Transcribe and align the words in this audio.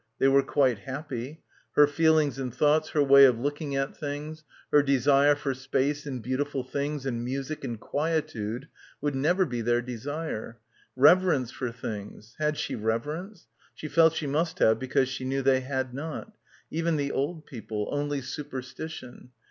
They 0.17 0.27
were 0.27 0.41
quite 0.41 0.79
happy. 0.79 1.43
Her 1.73 1.85
feelings 1.85 2.39
and 2.39 2.51
thoughts, 2.51 2.89
her 2.89 3.03
way 3.03 3.25
of 3.25 3.37
looking 3.37 3.75
at 3.75 3.95
things, 3.95 4.43
her 4.71 4.81
desire 4.81 5.35
for 5.35 5.53
space 5.53 6.07
and 6.07 6.23
beau 6.23 6.37
tiful 6.37 6.63
things 6.63 7.05
and 7.05 7.23
music 7.23 7.63
and 7.63 7.79
quietude 7.79 8.67
would 8.99 9.13
never 9.13 9.45
be 9.45 9.61
their 9.61 9.79
desire. 9.83 10.57
Reverence 10.95 11.51
for 11.51 11.71
things— 11.71 12.33
had 12.39 12.57
she 12.57 12.73
reverence? 12.73 13.45
She 13.75 13.87
felt 13.87 14.15
she 14.15 14.25
must 14.25 14.57
have 14.57 14.79
because 14.79 15.07
she 15.07 15.23
knew 15.23 15.43
they 15.43 15.59
had 15.61 15.93
not; 15.93 16.35
even 16.71 16.95
the 16.95 17.11
old 17.11 17.45
people; 17.45 17.87
only 17.91 18.21
superstition 18.21 19.29